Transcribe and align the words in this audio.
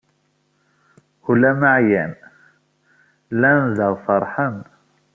Ula 1.31 1.49
ma 1.59 1.69
ɛyan, 1.79 2.11
llan 3.33 3.61
daɣ 3.77 3.93
feṛḥen. 4.05 4.55